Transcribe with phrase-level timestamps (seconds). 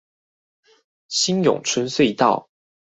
[1.09, 2.49] 新永春隧道